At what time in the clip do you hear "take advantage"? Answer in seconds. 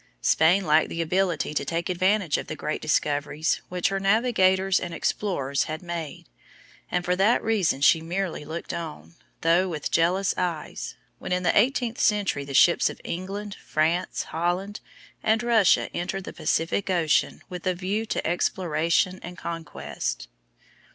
1.63-2.39